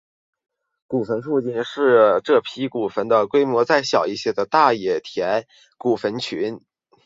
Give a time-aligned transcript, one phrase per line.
[0.87, 5.45] 古坟附近是较这批古坟的规模再小一些的大野田
[5.77, 6.59] 古坟群。